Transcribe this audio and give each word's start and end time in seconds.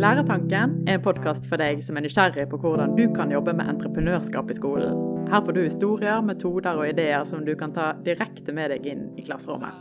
Læretanken 0.00 0.88
er 0.88 0.94
en 0.96 1.02
podkast 1.04 1.44
for 1.50 1.60
deg 1.60 1.82
som 1.84 1.98
er 1.98 2.06
nysgjerrig 2.06 2.46
på 2.48 2.56
hvordan 2.62 2.94
du 2.96 3.02
kan 3.12 3.32
jobbe 3.34 3.52
med 3.52 3.68
entreprenørskap 3.68 4.48
i 4.48 4.54
skolen. 4.56 4.94
Her 5.28 5.42
får 5.44 5.52
du 5.52 5.58
historier, 5.60 6.22
metoder 6.24 6.78
og 6.80 6.88
ideer 6.88 7.26
som 7.28 7.42
du 7.44 7.50
kan 7.60 7.74
ta 7.76 7.90
direkte 8.06 8.54
med 8.56 8.72
deg 8.72 8.86
inn 8.88 9.02
i 9.20 9.24
klasserommet. 9.26 9.76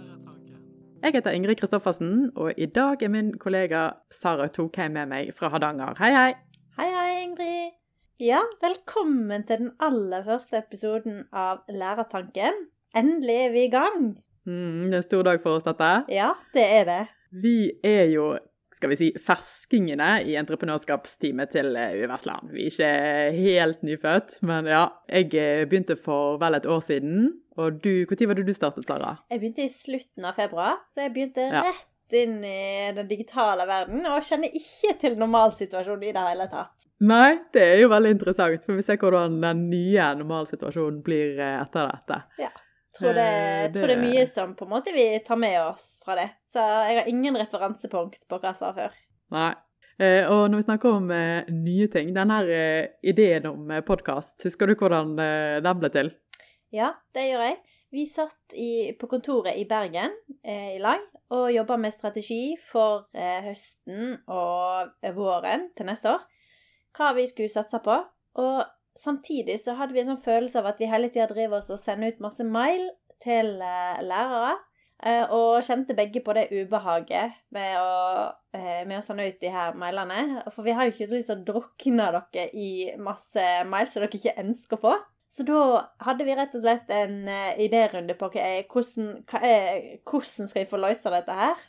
Jeg 1.05 1.15
heter 1.15 1.37
Ingrid 1.37 1.61
Kristoffersen, 1.61 2.33
og 2.35 2.51
i 2.59 2.67
dag 2.67 2.99
er 2.99 3.13
min 3.13 3.29
kollega 3.39 3.85
Sara 4.11 4.49
Tokheim 4.51 4.97
med 4.97 5.07
meg 5.13 5.31
fra 5.39 5.53
Hardanger. 5.53 5.95
Hei, 6.01 6.11
hei! 6.11 6.35
Hei, 6.75 6.89
hei, 6.97 7.07
Ingrid. 7.21 7.79
Ja, 8.19 8.43
velkommen 8.59 9.47
til 9.47 9.63
den 9.63 9.71
aller 9.79 10.27
første 10.27 10.59
episoden 10.59 11.29
av 11.31 11.63
Lærertanken. 11.71 12.65
Endelig 12.91 13.39
er 13.45 13.55
vi 13.55 13.65
i 13.69 13.71
gang. 13.71 14.11
Mm, 14.43 14.89
det 14.89 14.99
er 14.99 14.99
en 14.99 15.07
stor 15.07 15.23
dag 15.31 15.39
for 15.47 15.61
oss, 15.61 15.67
dette. 15.71 15.95
Ja, 16.11 16.33
det 16.51 16.67
er 16.81 16.87
det. 16.91 17.01
Vi 17.31 17.71
er 17.85 18.09
jo 18.11 18.33
skal 18.79 18.93
vi 18.93 18.95
si, 18.95 19.09
ferskingene 19.19 20.21
i 20.23 20.37
entreprenørskapsteamet 20.39 21.51
til 21.51 21.75
Uversland. 21.75 22.53
Vi 22.55 22.63
er 22.63 22.71
ikke 22.71 22.91
helt 23.35 23.83
nyfødt, 23.83 24.37
men 24.47 24.69
ja. 24.71 24.85
Jeg 25.11 25.33
eh, 25.35 25.65
begynte 25.67 25.97
for 25.99 26.39
vel 26.39 26.55
et 26.55 26.67
år 26.69 26.79
siden. 26.87 27.27
Og 27.59 27.83
du, 27.83 28.05
Når 28.07 28.27
var 28.27 28.39
det 28.39 28.47
du 28.47 28.53
startet, 28.53 28.87
Sara? 28.87 29.17
Jeg 29.29 29.41
begynte 29.41 29.65
i 29.65 29.73
slutten 29.73 30.25
av 30.25 30.39
februar, 30.39 30.79
så 30.87 31.03
jeg 31.03 31.13
begynte 31.13 31.49
ja. 31.51 31.65
rett 31.67 32.15
inn 32.15 32.39
i 32.47 32.91
den 32.95 33.09
digitale 33.09 33.67
verden, 33.67 34.05
og 34.07 34.23
kjenner 34.23 34.55
ikke 34.55 34.95
til 35.01 35.19
normalsituasjonen 35.19 36.07
i 36.07 36.15
det 36.15 36.23
hele 36.29 36.47
tatt. 36.51 36.87
Nei, 37.03 37.35
det 37.55 37.65
er 37.65 37.77
jo 37.83 37.91
veldig 37.91 38.15
interessant, 38.15 38.63
for 38.63 38.79
vi 38.79 38.87
ser 38.87 38.99
hvordan 38.99 39.37
den 39.43 39.67
nye 39.71 40.07
normalsituasjonen 40.19 41.03
blir 41.03 41.35
eh, 41.35 41.59
etter 41.59 41.91
dette. 41.91 42.23
Ja. 42.39 42.51
Tror 42.99 43.15
det, 43.15 43.29
det... 43.31 43.79
tror 43.79 43.87
det 43.87 43.95
er 43.95 44.03
mye 44.03 44.27
som 44.27 44.53
på 44.59 44.67
en 44.67 44.73
måte 44.73 44.93
vi 44.95 45.07
tar 45.25 45.39
med 45.39 45.55
oss 45.63 45.95
fra 46.03 46.17
det. 46.19 46.27
Så 46.51 46.59
jeg 46.59 46.99
har 46.99 47.09
ingen 47.09 47.37
referansepunkt 47.39 48.25
på 48.27 48.39
hva 48.39 48.51
jeg 48.51 48.59
sa 48.59 48.71
før. 48.75 48.95
Nei. 49.35 49.51
Eh, 49.99 50.23
og 50.31 50.45
når 50.47 50.61
vi 50.61 50.67
snakker 50.69 50.95
om 50.95 51.09
eh, 51.11 51.49
nye 51.51 51.89
ting, 51.91 52.13
denne 52.15 52.37
eh, 52.55 52.91
ideen 53.03 53.49
om 53.49 53.71
eh, 53.71 53.83
podkast, 53.83 54.37
husker 54.47 54.69
du 54.69 54.77
hvordan 54.79 55.11
eh, 55.19 55.57
den 55.63 55.81
ble 55.81 55.91
til? 55.91 56.13
Ja, 56.75 56.93
det 57.15 57.25
gjør 57.27 57.43
jeg. 57.49 57.57
Vi 57.91 58.05
satt 58.05 58.53
i, 58.53 58.93
på 58.95 59.09
kontoret 59.11 59.57
i 59.59 59.65
Bergen 59.67 60.13
eh, 60.39 60.75
i 60.77 60.79
lag 60.79 61.03
og 61.33 61.49
jobba 61.51 61.75
med 61.81 61.93
strategi 61.93 62.55
for 62.69 63.07
høsten 63.13 64.15
og 64.29 65.09
våren 65.17 65.67
til 65.77 65.89
neste 65.89 66.13
år. 66.13 66.23
Hva 66.95 67.11
vi 67.17 67.25
skulle 67.29 67.51
satse 67.53 67.81
på. 67.85 67.97
Og 68.39 68.61
samtidig 68.99 69.59
så 69.63 69.75
hadde 69.79 69.95
vi 69.95 70.03
en 70.03 70.13
sånn 70.13 70.25
følelse 70.25 70.59
av 70.61 70.71
at 70.71 70.81
vi 70.81 70.89
hele 70.89 71.09
tida 71.11 71.29
driver 71.31 71.61
oss 71.61 71.71
og 71.73 71.81
sender 71.81 72.13
ut 72.13 72.23
masse 72.23 72.45
mail 72.45 72.89
til 73.23 73.55
uh, 73.61 74.01
lærere. 74.05 74.57
Uh, 74.99 75.31
og 75.31 75.61
kjente 75.63 75.95
begge 75.95 76.19
på 76.19 76.33
det 76.35 76.49
ubehaget 76.51 77.37
med 77.55 77.77
å, 77.79 77.93
uh, 78.51 78.81
med 78.83 78.97
å 78.97 79.03
sende 79.05 79.29
ut 79.29 79.37
de 79.39 79.51
her 79.53 79.77
mailene. 79.79 80.43
For 80.51 80.65
vi 80.65 80.73
har 80.75 80.87
jo 80.87 80.95
ikke 80.95 81.07
så 81.07 81.15
lyst 81.15 81.31
til 81.31 81.39
å 81.39 81.47
drukne 81.47 82.09
dere 82.17 82.49
i 82.51 82.71
masse 82.99 83.45
mail 83.69 83.87
som 83.87 84.03
dere 84.03 84.19
ikke 84.19 84.35
ønsker 84.43 84.79
å 84.79 84.83
få. 84.83 84.97
Så 85.29 85.45
da 85.45 85.61
hadde 86.03 86.25
vi 86.25 86.35
rett 86.35 86.55
og 86.57 86.63
slett 86.63 86.89
en 86.91 87.29
idérunde 87.61 88.15
på 88.17 88.31
okay, 88.31 88.63
hvordan, 88.65 89.11
er, 89.37 89.99
hvordan 90.09 90.49
skal 90.49 90.63
vi 90.63 90.71
få 90.71 90.79
løse 90.81 91.13
dette 91.13 91.35
her. 91.37 91.67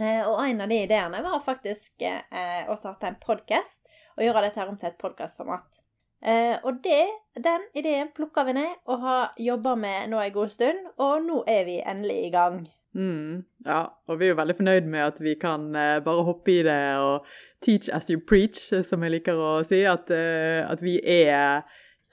og 0.00 0.40
en 0.40 0.64
av 0.64 0.72
de 0.72 0.80
ideene 0.86 1.20
var 1.20 1.44
faktisk 1.44 2.06
å 2.08 2.78
starte 2.80 3.12
en 3.12 3.20
podkast 3.20 3.76
og 4.16 4.24
gjøre 4.24 4.46
dette 4.46 4.64
her 4.64 4.72
om 4.72 4.80
til 4.80 4.88
et 4.88 5.00
podkastformat. 5.04 5.84
Eh, 6.22 6.54
og 6.62 6.78
det, 6.84 7.02
den 7.44 7.64
ideen 7.74 8.12
plukka 8.14 8.44
vi 8.46 8.54
ned 8.54 8.76
og 8.86 9.00
har 9.02 9.34
jobba 9.38 9.74
med 9.74 10.12
nå 10.12 10.20
en 10.22 10.32
god 10.32 10.52
stund, 10.54 10.86
og 10.98 11.24
nå 11.26 11.42
er 11.50 11.64
vi 11.66 11.80
endelig 11.82 12.18
i 12.26 12.30
gang. 12.30 12.62
Mm, 12.94 13.44
ja, 13.66 13.84
og 14.06 14.18
vi 14.20 14.26
er 14.26 14.34
jo 14.34 14.38
veldig 14.38 14.56
fornøyd 14.58 14.88
med 14.92 15.00
at 15.06 15.20
vi 15.24 15.34
kan 15.40 15.70
eh, 15.74 15.98
bare 16.04 16.26
hoppe 16.26 16.52
i 16.52 16.62
det 16.66 16.80
og 17.00 17.26
teach 17.64 17.88
as 17.88 18.10
you 18.10 18.20
preach, 18.20 18.68
som 18.84 19.02
jeg 19.02 19.16
liker 19.16 19.38
å 19.38 19.54
si. 19.66 19.80
At, 19.88 20.12
eh, 20.12 20.60
at 20.68 20.82
vi 20.84 20.98
er 21.00 21.62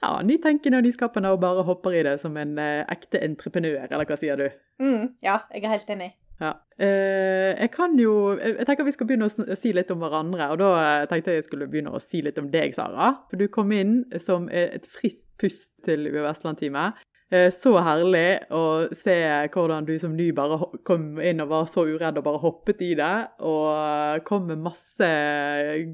ja, 0.00 0.10
nytenkende 0.24 0.80
og 0.80 0.88
nyskapende 0.88 1.34
og 1.34 1.42
bare 1.44 1.66
hopper 1.68 1.98
i 1.98 2.04
det 2.06 2.16
som 2.22 2.36
en 2.40 2.56
eh, 2.58 2.82
ekte 2.90 3.20
entreprenør, 3.22 3.86
eller 3.90 4.08
hva 4.08 4.18
sier 4.18 4.40
du? 4.40 4.48
Mm, 4.80 5.12
ja, 5.22 5.42
jeg 5.52 5.64
er 5.66 5.76
helt 5.76 5.92
enig. 5.92 6.14
Ja. 6.40 6.54
Eh, 6.80 7.52
jeg 7.60 7.70
kan 7.74 7.98
jo 8.00 8.38
Jeg 8.40 8.64
tenker 8.64 8.86
vi 8.86 8.94
skal 8.94 9.08
begynne 9.10 9.28
å 9.28 9.56
si 9.58 9.74
litt 9.76 9.90
om 9.92 10.00
hverandre. 10.00 10.48
Og 10.54 10.58
da 10.62 10.70
eh, 10.80 11.06
tenkte 11.10 11.34
jeg 11.34 11.42
jeg 11.42 11.48
skulle 11.50 11.68
begynne 11.70 11.92
å 11.92 12.02
si 12.02 12.22
litt 12.24 12.40
om 12.40 12.48
deg, 12.52 12.74
Sara. 12.76 13.12
For 13.30 13.40
du 13.40 13.46
kom 13.52 13.72
inn 13.76 14.02
som 14.24 14.48
et 14.48 14.88
friskt 14.88 15.28
pust 15.40 15.74
til 15.86 16.08
UiO 16.08 16.24
Vestland-teamet. 16.24 17.02
Eh, 17.30 17.46
så 17.54 17.76
herlig 17.84 18.40
å 18.50 18.88
se 18.98 19.16
hvordan 19.54 19.86
du 19.86 19.92
som 20.02 20.16
ny 20.18 20.30
bare 20.34 20.56
kom 20.88 21.20
inn 21.22 21.44
og 21.44 21.52
var 21.52 21.68
så 21.70 21.84
uredd 21.86 22.18
og 22.18 22.26
bare 22.26 22.42
hoppet 22.42 22.80
i 22.82 22.94
det. 22.98 23.16
Og 23.46 24.24
kom 24.26 24.48
med 24.48 24.64
masse 24.64 25.10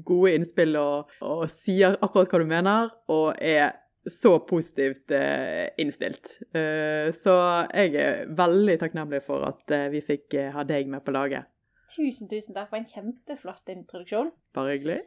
gode 0.07 0.37
innspill 0.37 0.79
og, 0.79 1.11
og 1.21 1.43
sier 1.51 1.99
akkurat 1.99 2.31
hva 2.31 2.41
du 2.41 2.47
mener. 2.49 2.95
Og 3.13 3.35
er 3.37 3.75
så 4.11 4.39
positivt 4.39 5.11
eh, 5.11 5.67
innstilt. 5.81 6.37
Eh, 6.55 7.11
så 7.15 7.35
jeg 7.71 7.93
er 7.99 8.25
veldig 8.37 8.77
takknemlig 8.81 9.21
for 9.25 9.45
at 9.47 9.75
eh, 9.75 9.87
vi 9.93 10.01
fikk 10.05 10.37
ha 10.55 10.65
deg 10.67 10.89
med 10.91 11.05
på 11.05 11.13
laget. 11.15 11.47
Tusen, 11.93 12.27
tusen 12.27 12.55
takk 12.55 12.71
for 12.71 12.79
en 12.79 12.89
kjempeflott 12.89 13.71
introduksjon. 13.71 14.33
Bare 14.55 14.75
hyggelig. 14.75 14.99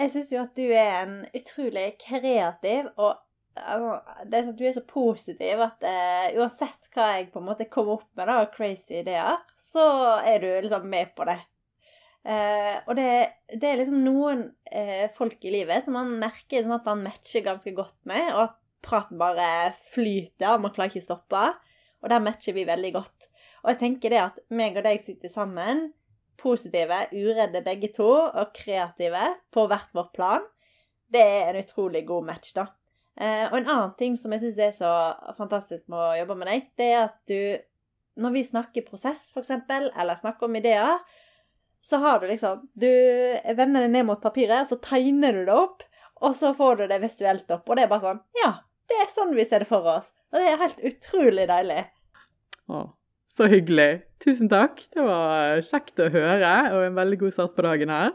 Jeg 0.00 0.12
syns 0.14 0.30
jo 0.32 0.44
at 0.44 0.54
du 0.56 0.64
er 0.70 0.94
en 1.02 1.16
utrolig 1.36 1.90
kreativ 2.00 2.88
og 2.96 3.18
det 3.60 4.36
er 4.38 4.44
sånn 4.44 4.54
at 4.54 4.60
du 4.60 4.66
er 4.68 4.76
så 4.76 4.82
positiv 4.86 5.62
at 5.64 5.82
uh, 5.82 6.26
uansett 6.38 6.86
hva 6.94 7.08
jeg 7.16 7.26
på 7.32 7.40
en 7.40 7.48
måte 7.48 7.66
kommer 7.68 7.98
opp 7.98 8.06
med, 8.16 8.30
da, 8.30 8.44
crazy 8.54 9.00
ideer, 9.00 9.40
så 9.58 9.84
er 10.22 10.38
du 10.40 10.46
liksom 10.62 10.86
med 10.88 11.10
på 11.18 11.26
det. 11.28 11.36
Uh, 12.20 12.76
og 12.84 12.96
det, 12.98 13.06
det, 13.54 13.64
er 13.64 13.78
liksom 13.80 14.02
noen 14.04 14.42
eh, 14.68 15.06
folk 15.16 15.40
i 15.48 15.54
livet 15.54 15.86
som 15.86 15.94
man 15.96 16.10
merker 16.20 16.60
sånn 16.60 16.76
at 16.76 16.88
man 16.88 17.06
matcher 17.06 17.46
ganske 17.46 17.72
godt 17.72 17.96
med, 18.08 18.26
og 18.34 18.42
at 18.44 18.58
praten 18.84 19.20
bare 19.20 19.72
flyter, 19.94 20.54
og 20.54 20.66
man 20.66 20.74
klarer 20.74 20.92
ikke 20.92 21.04
å 21.04 21.08
stoppe. 21.08 21.46
Og 22.00 22.12
der 22.12 22.22
matcher 22.24 22.56
vi 22.56 22.66
veldig 22.68 22.92
godt. 22.96 23.30
Og 23.62 23.72
jeg 23.72 23.80
tenker 23.80 24.12
det 24.12 24.20
at 24.22 24.38
meg 24.56 24.76
og 24.80 24.86
deg 24.86 25.02
sitter 25.04 25.32
sammen, 25.32 25.90
positive, 26.40 27.02
uredde 27.12 27.60
begge 27.64 27.90
to, 27.92 28.08
og 28.08 28.52
kreative 28.56 29.26
på 29.52 29.66
hvert 29.68 29.90
vårt 29.96 30.14
plan, 30.16 30.44
det 31.12 31.20
er 31.20 31.50
en 31.50 31.60
utrolig 31.60 32.04
god 32.08 32.28
match, 32.28 32.54
da. 32.56 32.70
Eh, 33.20 33.46
og 33.50 33.58
en 33.58 33.68
annen 33.68 33.96
ting 33.98 34.14
som 34.16 34.32
jeg 34.32 34.44
syns 34.46 34.60
er 34.64 34.76
så 34.76 34.92
fantastisk 35.36 35.90
med 35.90 36.00
å 36.00 36.20
jobbe 36.22 36.36
med 36.40 36.48
deg, 36.48 36.68
det 36.80 36.86
er 36.94 37.00
at 37.02 37.18
du, 37.28 37.58
når 38.20 38.36
vi 38.36 38.46
snakker 38.46 38.86
prosess, 38.86 39.26
f.eks., 39.34 39.52
eller 39.68 40.20
snakker 40.20 40.48
om 40.48 40.56
ideer, 40.56 41.02
så 41.82 42.00
har 42.02 42.20
du 42.20 42.26
liksom 42.28 42.66
Du 42.76 42.90
vender 43.56 43.86
det 43.86 43.92
ned 43.94 44.06
mot 44.08 44.20
papiret, 44.22 44.68
så 44.68 44.78
tegner 44.84 45.32
du 45.38 45.44
det 45.48 45.56
opp, 45.56 45.84
og 46.20 46.36
så 46.36 46.52
får 46.56 46.82
du 46.82 46.86
det 46.90 47.00
visuelt 47.04 47.50
opp. 47.50 47.68
Og 47.68 47.76
det 47.76 47.86
er 47.86 47.92
bare 47.92 48.04
sånn 48.06 48.22
Ja, 48.42 48.52
det 48.90 48.98
er 49.00 49.12
sånn 49.12 49.34
vi 49.36 49.46
ser 49.48 49.64
det 49.64 49.70
for 49.70 49.86
oss. 49.88 50.10
Og 50.30 50.40
det 50.40 50.50
er 50.50 50.60
helt 50.60 50.82
utrolig 50.90 51.46
deilig. 51.50 51.84
Å, 52.70 52.84
så 53.34 53.48
hyggelig. 53.50 54.02
Tusen 54.22 54.50
takk. 54.52 54.82
Det 54.92 55.02
var 55.06 55.62
kjekt 55.64 56.02
å 56.02 56.10
høre, 56.12 56.52
og 56.74 56.84
en 56.86 56.98
veldig 56.98 57.18
god 57.24 57.34
start 57.34 57.56
på 57.56 57.64
dagen 57.66 57.92
her. 57.92 58.12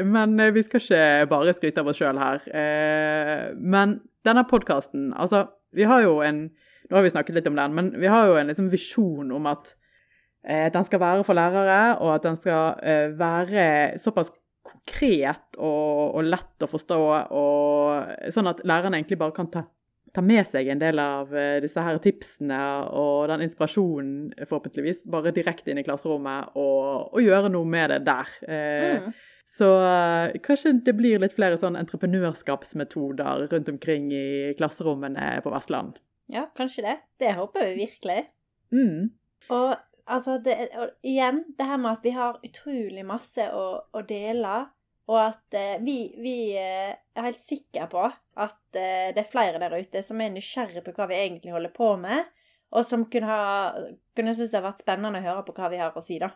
Men 0.00 0.38
eh, 0.40 0.52
vi 0.54 0.62
skal 0.64 0.80
ikke 0.80 1.28
bare 1.32 1.54
skryte 1.56 1.82
av 1.82 1.90
oss 1.90 2.00
sjøl 2.00 2.20
her. 2.20 2.44
Eh, 2.48 3.52
men 3.58 4.00
denne 4.26 4.46
podkasten, 4.48 5.10
altså 5.12 5.48
Vi 5.72 5.86
har 5.88 6.02
jo 6.04 6.18
en 6.24 6.50
Nå 6.90 6.98
har 6.98 7.04
vi 7.06 7.12
snakket 7.12 7.36
litt 7.38 7.46
om 7.48 7.56
den, 7.56 7.72
men 7.72 7.86
vi 7.96 8.08
har 8.10 8.26
jo 8.28 8.34
en 8.36 8.50
liksom 8.50 8.66
visjon 8.68 9.30
om 9.32 9.46
at 9.48 9.70
Eh, 10.42 10.68
den 10.74 10.86
skal 10.86 11.00
være 11.00 11.26
for 11.26 11.38
lærere, 11.38 11.98
og 12.02 12.16
at 12.16 12.24
den 12.26 12.38
skal 12.40 12.80
eh, 12.82 13.12
være 13.18 13.98
såpass 14.02 14.32
konkret 14.66 15.58
og, 15.58 16.16
og, 16.16 16.24
lett 16.26 16.64
å 16.64 16.70
forstå, 16.70 16.98
og 17.38 18.30
sånn 18.34 18.50
at 18.50 18.62
lærerne 18.66 18.98
egentlig 18.98 19.20
bare 19.20 19.34
kan 19.36 19.50
ta, 19.52 19.62
ta 20.14 20.22
med 20.24 20.46
seg 20.48 20.70
en 20.72 20.82
del 20.82 20.98
av 21.02 21.30
eh, 21.34 21.60
disse 21.62 21.82
her 21.82 21.98
tipsene 22.02 22.58
og 22.90 23.28
den 23.30 23.44
inspirasjonen, 23.46 24.32
forhåpentligvis, 24.48 25.04
bare 25.10 25.34
direkte 25.34 25.70
inn 25.70 25.82
i 25.82 25.86
klasserommet 25.86 26.56
og, 26.58 27.12
og 27.12 27.22
gjøre 27.22 27.52
noe 27.54 27.68
med 27.68 27.94
det 27.94 28.00
der. 28.10 28.34
Mm. 28.42 29.12
Så 29.52 29.68
kanskje 30.42 30.78
det 30.86 30.94
blir 30.96 31.20
litt 31.20 31.34
flere 31.36 31.58
sånn 31.60 31.76
entreprenørskapsmetoder 31.76 33.50
rundt 33.52 33.68
omkring 33.68 34.06
i 34.16 34.54
klasserommene 34.56 35.34
på 35.44 35.52
Vestland. 35.52 35.98
Ja, 36.32 36.46
kanskje 36.56 36.86
det. 36.86 36.94
Det 37.20 37.34
håper 37.36 37.66
vi 37.68 37.82
virkelig. 37.82 38.22
Mm. 38.72 39.10
Og 39.52 39.74
altså 40.04 40.38
det, 40.42 40.56
igjen, 41.06 41.42
det 41.58 41.66
her 41.66 41.80
med 41.80 41.96
at 41.96 42.06
vi 42.06 42.14
har 42.16 42.40
utrolig 42.44 43.04
masse 43.06 43.48
å, 43.54 43.66
å 43.92 44.04
dele. 44.08 44.62
Og 45.10 45.18
at 45.18 45.56
eh, 45.58 45.80
vi, 45.82 45.96
vi 46.22 46.36
eh, 46.56 46.92
er 46.94 47.26
helt 47.26 47.40
sikre 47.42 47.88
på 47.90 48.04
at 48.06 48.78
eh, 48.78 49.10
det 49.12 49.24
er 49.24 49.32
flere 49.32 49.58
der 49.60 49.74
ute 49.82 50.02
som 50.06 50.20
er 50.22 50.30
nysgjerrige 50.32 50.84
på 50.86 50.94
hva 50.96 51.08
vi 51.10 51.18
egentlig 51.18 51.52
holder 51.52 51.74
på 51.74 51.88
med, 52.00 52.30
og 52.72 52.86
som 52.86 53.04
kunne, 53.10 53.28
ha, 53.28 53.90
kunne 54.16 54.34
synes 54.36 54.52
det 54.52 54.60
har 54.60 54.68
vært 54.70 54.84
spennende 54.84 55.20
å 55.20 55.26
høre 55.26 55.44
på 55.48 55.56
hva 55.58 55.68
vi 55.72 55.82
har 55.82 55.98
å 55.98 56.04
si. 56.04 56.20
da. 56.22 56.30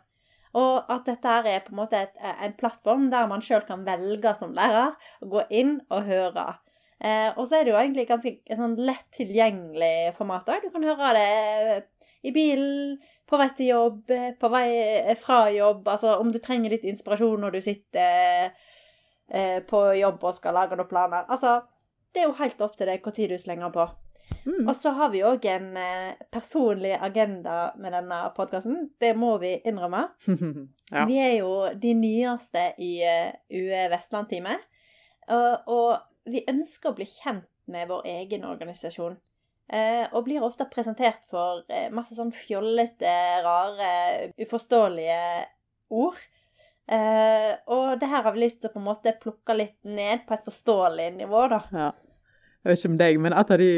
Og 0.56 0.90
at 0.92 1.06
dette 1.08 1.30
her 1.30 1.48
er 1.50 1.64
på 1.64 1.74
en 1.74 1.80
måte 1.82 2.00
et, 2.00 2.14
en 2.18 2.54
plattform 2.58 3.08
der 3.12 3.28
man 3.30 3.44
sjøl 3.44 3.64
kan 3.68 3.84
velge 3.86 4.34
som 4.38 4.54
lærer 4.56 4.96
å 5.22 5.30
gå 5.30 5.46
inn 5.54 5.78
og 5.86 6.10
høre. 6.10 6.46
Eh, 6.96 7.28
og 7.36 7.44
så 7.44 7.58
er 7.58 7.66
det 7.66 7.74
jo 7.74 7.80
egentlig 7.80 8.06
ganske 8.08 8.56
sånn 8.56 8.76
lett 8.80 9.06
tilgjengelig 9.16 10.14
format 10.16 10.48
òg. 10.52 10.64
Du 10.64 10.72
kan 10.72 10.86
høre 10.86 11.12
det 11.16 11.80
i 12.22 12.32
bilen, 12.34 12.96
på 13.26 13.38
vei 13.40 13.48
til 13.58 13.72
jobb, 13.72 14.14
på 14.40 14.50
vei 14.52 14.66
eh, 14.78 15.16
fra 15.18 15.46
jobb. 15.50 15.88
Altså 15.90 16.16
om 16.20 16.32
du 16.32 16.38
trenger 16.42 16.72
litt 16.72 16.86
inspirasjon 16.86 17.42
når 17.42 17.56
du 17.56 17.60
sitter 17.64 18.50
eh, 19.28 19.60
på 19.66 19.82
jobb 19.98 20.24
og 20.24 20.36
skal 20.38 20.56
lage 20.56 20.78
noen 20.78 20.90
planer. 20.90 21.26
Altså, 21.28 21.60
det 22.14 22.22
er 22.22 22.30
jo 22.30 22.40
helt 22.40 22.60
opp 22.64 22.76
til 22.78 22.88
deg 22.90 23.06
tid 23.12 23.34
du 23.34 23.38
slenger 23.40 23.72
på. 23.74 23.88
Mm. 24.46 24.68
Og 24.68 24.76
så 24.78 24.92
har 24.94 25.10
vi 25.10 25.24
òg 25.26 25.44
en 25.50 25.72
eh, 25.80 26.18
personlig 26.32 26.94
agenda 26.94 27.72
med 27.82 27.94
denne 27.94 28.20
podkasten. 28.36 28.90
Det 29.00 29.12
må 29.18 29.36
vi 29.42 29.56
innrømme. 29.66 30.04
ja. 30.94 31.04
Vi 31.08 31.18
er 31.18 31.34
jo 31.40 31.52
de 31.74 31.94
nyeste 31.98 32.68
i 32.82 32.92
eh, 33.02 33.34
UE 33.50 33.86
Vestland-teamet. 33.90 34.66
Og, 35.34 35.66
og 35.66 36.30
vi 36.30 36.44
ønsker 36.48 36.92
å 36.92 36.98
bli 36.98 37.08
kjent 37.10 37.50
med 37.70 37.90
vår 37.90 38.06
egen 38.06 38.46
organisasjon. 38.46 39.18
Eh, 39.66 40.04
og 40.14 40.28
blir 40.28 40.44
ofte 40.46 40.68
presentert 40.70 41.24
for 41.32 41.64
eh, 41.74 41.88
masse 41.90 42.14
sånn 42.14 42.30
fjollete, 42.30 43.12
rare, 43.42 43.90
uforståelige 44.38 45.18
ord. 45.90 46.20
Eh, 46.86 47.50
og 47.74 47.96
det 47.98 48.10
her 48.12 48.22
har 48.22 48.34
vi 48.36 48.44
lyst 48.44 48.60
til 48.60 48.70
å 48.70 48.76
på 48.76 48.78
en 48.78 48.86
måte 48.86 49.16
plukke 49.18 49.56
litt 49.58 49.78
ned 49.82 50.22
på 50.28 50.36
et 50.36 50.46
forståelig 50.46 51.08
nivå, 51.18 51.42
da. 51.50 51.60
Ja. 51.74 51.88
Jeg 52.62 52.70
vet 52.70 52.80
ikke 52.80 52.92
om 52.92 52.98
deg, 52.98 53.18
men 53.22 53.34
et 53.34 53.50
av 53.54 53.60
de 53.62 53.72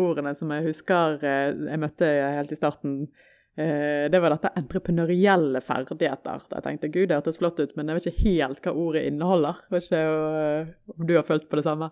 ordene 0.00 0.30
som 0.36 0.52
jeg 0.54 0.64
husker 0.64 1.18
jeg 1.20 1.80
møtte 1.80 2.08
helt 2.08 2.54
i 2.54 2.56
starten, 2.56 2.94
det 3.52 4.20
var 4.24 4.32
dette 4.32 4.54
entreprenørielle 4.56 5.60
ferdigheter. 5.60 6.46
Da 6.48 6.56
jeg 6.56 6.64
tenkte 6.64 6.88
gud, 6.94 7.10
det 7.10 7.18
hørtes 7.18 7.36
flott 7.36 7.60
ut, 7.60 7.74
men 7.76 7.92
jeg 7.92 7.98
vet 7.98 8.08
ikke 8.08 8.24
helt 8.30 8.64
hva 8.64 8.72
ordet 8.86 9.02
inneholder. 9.10 9.60
Jeg 9.68 9.74
vet 9.76 9.90
ikke 9.90 10.96
om 10.96 11.04
du 11.10 11.12
har 11.18 11.28
følt 11.28 11.44
på 11.50 11.60
det 11.60 11.66
samme? 11.68 11.90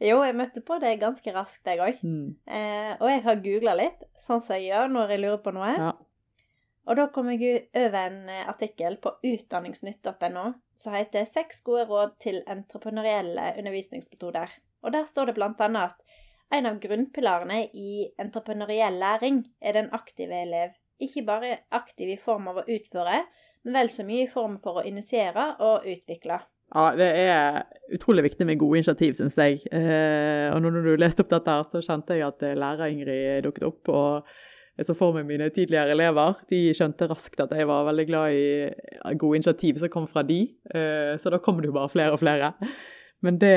Jo, 0.00 0.22
jeg 0.24 0.36
møtte 0.36 0.62
på 0.64 0.78
det 0.80 0.94
ganske 1.00 1.32
raskt, 1.34 1.66
jeg 1.68 1.80
òg. 1.84 1.98
Mm. 2.00 2.36
Eh, 2.48 2.92
og 2.96 3.10
jeg 3.10 3.24
har 3.26 3.42
googla 3.44 3.74
litt, 3.76 4.06
sånn 4.16 4.40
som 4.40 4.56
jeg 4.56 4.70
gjør 4.70 4.94
når 4.94 5.12
jeg 5.12 5.22
lurer 5.24 5.42
på 5.44 5.52
noe. 5.52 5.74
Ja. 5.76 5.90
Og 6.88 6.96
da 6.96 7.06
kom 7.12 7.28
jeg 7.30 7.66
over 7.76 7.98
en 8.00 8.22
eh, 8.32 8.46
artikkel 8.48 8.96
på 9.02 9.12
utdanningsnytt.no 9.28 10.46
som 10.80 10.96
heter 10.96 11.26
'Seks 11.28 11.60
gode 11.66 11.84
råd 11.90 12.16
til 12.24 12.40
entreprenørielle 12.48 13.52
undervisningsmetoder'. 13.60 14.56
Og 14.82 14.92
der 14.92 15.04
står 15.04 15.28
det 15.28 15.34
bl.a. 15.36 15.50
at 15.84 15.98
en 16.50 16.66
av 16.66 16.80
grunnpilarene 16.80 17.66
i 17.74 18.08
entreprenøriell 18.18 18.96
læring 18.98 19.44
er 19.60 19.76
den 19.76 19.90
aktive 19.92 20.40
elev. 20.42 20.72
Ikke 21.00 21.22
bare 21.22 21.58
aktiv 21.70 22.08
i 22.08 22.16
form 22.16 22.48
av 22.48 22.62
å 22.62 22.64
utføre, 22.66 23.20
men 23.62 23.76
vel 23.76 23.92
så 23.92 24.04
mye 24.08 24.24
i 24.24 24.32
form 24.32 24.56
for 24.58 24.80
å 24.80 24.86
initiere 24.88 25.54
og 25.60 25.86
utvikle. 25.86 26.40
Ja, 26.70 26.90
det 26.94 27.08
er 27.18 27.64
utrolig 27.94 28.22
viktig 28.28 28.46
med 28.46 28.60
gode 28.60 28.78
initiativ, 28.78 29.16
syns 29.18 29.38
jeg. 29.40 29.58
Eh, 29.74 30.46
og 30.54 30.60
når 30.62 30.84
du 30.84 30.92
leste 31.00 31.24
opp 31.24 31.32
dette, 31.32 31.56
her, 31.56 31.66
så 31.66 31.82
kjente 31.82 32.14
jeg 32.14 32.28
at 32.28 32.46
eh, 32.46 32.58
lærer-Ingrid 32.58 33.42
dukket 33.46 33.66
opp. 33.66 33.90
Og 33.90 34.78
jeg 34.78 34.86
så 34.86 34.94
for 34.96 35.16
meg 35.16 35.26
mine 35.28 35.50
tidligere 35.52 35.96
elever. 35.96 36.38
De 36.52 36.70
skjønte 36.76 37.10
raskt 37.10 37.42
at 37.42 37.50
jeg 37.56 37.68
var 37.68 37.88
veldig 37.90 38.06
glad 38.08 38.36
i 38.38 39.18
gode 39.18 39.40
initiativ 39.40 39.82
som 39.82 39.92
kom 39.92 40.06
fra 40.08 40.22
de. 40.26 40.44
Eh, 40.70 41.18
så 41.18 41.34
da 41.34 41.42
kommer 41.42 41.66
det 41.66 41.72
jo 41.72 41.76
bare 41.80 41.92
flere 41.92 42.14
og 42.14 42.22
flere. 42.22 42.54
Men 43.20 43.36
det, 43.36 43.56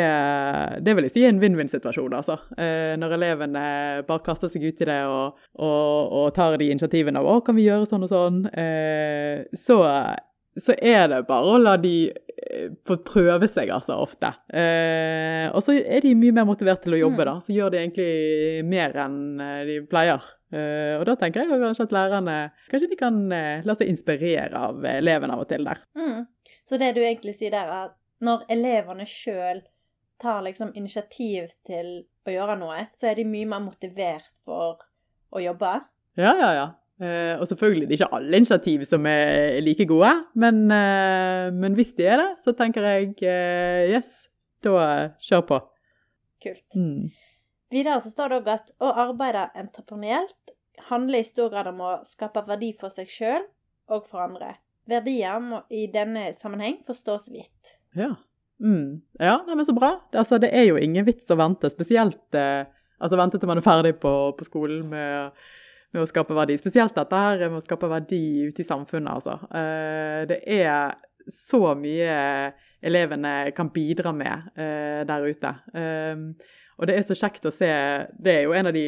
det 0.84 0.96
vil 0.96 1.06
jeg 1.08 1.14
si 1.14 1.22
er 1.24 1.32
en 1.32 1.40
vinn-vinn-situasjon, 1.40 2.18
altså. 2.18 2.36
Eh, 2.60 2.98
når 3.00 3.16
elevene 3.16 3.64
bare 4.10 4.26
kaster 4.26 4.52
seg 4.52 4.66
ut 4.66 4.82
i 4.84 4.90
det 4.90 5.00
og, 5.08 5.40
og, 5.56 6.12
og 6.18 6.28
tar 6.36 6.58
de 6.60 6.68
initiativene 6.74 7.22
av 7.22 7.30
'Å, 7.30 7.40
kan 7.46 7.56
vi 7.56 7.70
gjøre 7.70 7.88
sånn 7.88 8.04
og 8.04 8.12
sånn?' 8.12 8.42
Eh, 8.52 9.46
så, 9.56 9.80
så 10.60 10.76
er 10.78 11.08
det 11.10 11.24
bare 11.28 11.54
å 11.56 11.58
la 11.62 11.78
de 11.82 12.12
eh, 12.12 12.70
få 12.86 12.98
prøve 13.06 13.48
seg, 13.50 13.72
altså, 13.74 13.96
ofte. 14.04 14.30
Eh, 14.54 15.48
og 15.54 15.64
så 15.66 15.74
er 15.82 16.02
de 16.06 16.14
mye 16.20 16.36
mer 16.36 16.46
motivert 16.46 16.84
til 16.84 16.94
å 16.94 17.00
jobbe, 17.00 17.24
Mm. 17.24 17.26
da. 17.26 17.36
Så 17.42 17.54
gjør 17.56 17.72
de 17.74 17.80
egentlig 17.82 18.66
mer 18.70 18.94
enn 19.06 19.18
eh, 19.42 19.64
de 19.66 19.80
pleier. 19.90 20.22
Eh, 20.54 21.00
og 21.00 21.06
da 21.10 21.16
tenker 21.18 21.42
jeg 21.42 21.60
kanskje 21.64 21.88
at 21.88 21.96
lærerne 21.98 22.38
kanskje 22.70 22.90
de 22.92 22.96
kan 23.00 23.18
eh, 23.34 23.64
la 23.66 23.74
seg 23.76 23.90
inspirere 23.90 24.54
av 24.70 24.84
elevene 24.86 25.34
av 25.34 25.40
og 25.46 25.50
til 25.50 25.64
der. 25.66 25.82
Mm. 25.98 26.26
Så 26.70 26.78
det 26.80 26.94
du 26.96 27.02
egentlig 27.02 27.36
sier 27.40 27.52
der, 27.52 27.68
er 27.68 27.86
at 27.90 27.96
når 28.24 28.46
elevene 28.54 29.06
sjøl 29.10 29.64
tar 30.22 30.44
liksom 30.46 30.70
initiativ 30.78 31.50
til 31.68 32.06
å 32.28 32.32
gjøre 32.32 32.56
noe, 32.62 32.86
så 32.96 33.10
er 33.10 33.16
de 33.20 33.26
mye 33.28 33.50
mer 33.50 33.60
motivert 33.66 34.30
for 34.46 34.78
å 35.34 35.42
jobbe. 35.44 35.74
Ja, 36.16 36.36
ja, 36.38 36.52
ja. 36.54 36.68
Eh, 37.02 37.40
og 37.42 37.48
selvfølgelig 37.50 37.88
det 37.90 37.96
er 37.96 38.04
ikke 38.04 38.16
alle 38.20 38.38
initiativ 38.38 38.84
som 38.86 39.06
er 39.10 39.60
like 39.66 39.86
gode, 39.90 40.12
men, 40.38 40.64
eh, 40.72 41.50
men 41.54 41.74
hvis 41.74 41.96
de 41.98 42.06
er 42.06 42.22
det, 42.22 42.30
så 42.46 42.54
tenker 42.58 42.86
jeg 42.86 43.16
eh, 43.26 43.96
yes, 43.96 44.28
da 44.64 45.10
kjør 45.18 45.46
på. 45.50 45.60
Kult. 46.44 46.68
Mm. 46.78 47.10
Videre 47.74 48.02
så 48.04 48.12
står 48.14 48.30
det 48.30 48.42
òg 48.42 48.52
at 48.54 48.76
å 48.84 48.92
arbeide 49.08 49.48
entreprenørielt 49.58 50.54
handler 50.90 51.24
i 51.24 51.28
stor 51.28 51.50
grad 51.54 51.72
om 51.72 51.82
å 51.82 51.96
skape 52.06 52.44
verdi 52.48 52.74
for 52.78 52.94
seg 52.94 53.10
sjøl 53.10 53.48
og 53.94 54.06
for 54.10 54.26
andre. 54.28 54.58
Verdier 54.90 55.42
må 55.42 55.64
i 55.74 55.88
denne 55.92 56.30
sammenheng 56.38 56.78
forstås 56.86 57.30
vidt. 57.32 57.78
Ja. 57.98 58.14
Mm. 58.62 59.02
Ja, 59.20 59.40
men 59.48 59.66
så 59.66 59.74
bra. 59.76 59.96
Det, 60.12 60.22
altså, 60.22 60.38
det 60.38 60.52
er 60.56 60.68
jo 60.68 60.78
ingen 60.80 61.06
vits 61.08 61.32
å 61.32 61.40
vente, 61.40 61.72
spesielt 61.74 62.38
eh, 62.38 62.68
altså 63.00 63.20
vente 63.20 63.40
til 63.40 63.50
man 63.50 63.60
er 63.60 63.66
ferdig 63.66 63.96
på, 64.04 64.14
på 64.38 64.48
skolen 64.48 64.86
med, 64.92 65.46
med 65.94 66.04
å 66.04 66.10
skape 66.10 66.36
verdi. 66.36 66.58
Spesielt 66.60 66.96
dette 66.98 67.22
her 67.26 67.46
med 67.46 67.62
å 67.62 67.66
skape 67.66 67.90
verdi 67.92 68.24
ute 68.50 68.64
i 68.64 68.68
samfunnet, 68.68 69.14
altså. 69.14 69.38
Eh, 69.54 70.26
det 70.30 70.40
er 70.58 70.96
så 71.30 71.62
mye 71.80 72.18
elevene 72.84 73.54
kan 73.56 73.70
bidra 73.72 74.12
med 74.16 74.52
eh, 74.60 75.04
der 75.08 75.30
ute. 75.30 75.54
Eh, 75.78 76.26
og 76.74 76.90
det 76.90 76.98
er 76.98 77.06
så 77.06 77.16
kjekt 77.16 77.46
å 77.46 77.54
se 77.54 77.70
Det 78.18 78.34
er 78.34 78.48
jo 78.48 78.56
en 78.58 78.72
av 78.72 78.76
de 78.76 78.88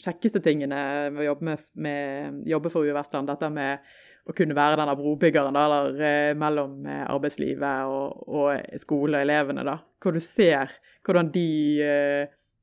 kjekkeste 0.00 0.42
tingene 0.42 0.82
med 1.14 1.22
å 1.22 1.28
jobbe, 1.30 1.46
med, 1.46 1.64
med, 1.86 2.40
jobbe 2.50 2.72
for 2.72 2.86
UiO 2.86 2.96
Vestland. 2.98 3.30
Dette 3.30 3.50
med 3.54 3.86
å 4.28 4.34
kunne 4.36 4.54
være 4.54 4.76
denne 4.78 4.96
brobyggeren 4.98 5.56
da, 5.56 5.62
eller, 5.64 6.34
mellom 6.38 6.84
arbeidslivet 6.86 7.88
og, 7.90 8.26
og 8.28 8.82
skole 8.82 9.18
og 9.18 9.24
elevene. 9.24 9.64
da, 9.66 9.78
Hvor 10.02 10.14
du 10.14 10.20
ser 10.22 10.74
hvordan 11.06 11.30
de, 11.34 11.46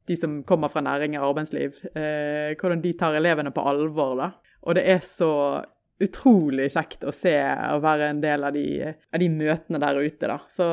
de 0.07 0.15
som 0.19 0.37
kommer 0.47 0.71
fra 0.71 0.83
næring 0.85 1.17
og 1.19 1.31
arbeidsliv, 1.31 1.81
eh, 1.93 2.53
hvordan 2.59 2.83
de 2.83 2.93
tar 2.97 3.17
elevene 3.17 3.51
på 3.51 3.63
alvor. 3.67 4.15
da. 4.19 4.31
Og 4.63 4.75
det 4.75 4.85
er 4.89 5.01
så 5.03 5.63
utrolig 5.99 6.69
kjekt 6.71 7.03
å 7.07 7.13
se 7.15 7.35
og 7.73 7.81
være 7.81 8.11
en 8.11 8.21
del 8.21 8.45
av 8.45 8.53
de, 8.53 8.93
av 8.93 9.19
de 9.19 9.29
møtene 9.33 9.81
der 9.81 9.99
ute. 9.99 10.29
da. 10.29 10.39
Så 10.53 10.67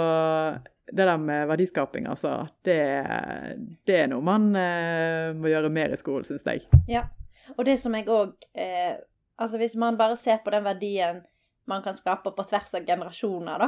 det 0.92 1.06
der 1.08 1.16
med 1.18 1.48
verdiskaping, 1.48 2.06
altså, 2.06 2.46
det, 2.64 2.78
det 3.88 4.00
er 4.02 4.10
noe 4.12 4.24
man 4.24 4.50
eh, 4.58 5.32
må 5.36 5.50
gjøre 5.50 5.72
mer 5.72 5.94
i 5.94 6.00
skolen, 6.00 6.26
syns 6.28 6.46
jeg. 6.46 6.66
Ja. 6.90 7.06
Og 7.56 7.64
det 7.66 7.78
som 7.80 7.94
jeg 7.96 8.08
òg 8.08 8.32
eh, 8.56 8.96
Altså 9.34 9.58
hvis 9.58 9.72
man 9.74 9.96
bare 9.98 10.14
ser 10.16 10.38
på 10.44 10.52
den 10.54 10.62
verdien 10.62 11.16
man 11.66 11.82
kan 11.82 11.96
skape 11.98 12.30
på 12.30 12.44
tvers 12.46 12.70
av 12.78 12.84
generasjoner, 12.86 13.58
da, 13.58 13.66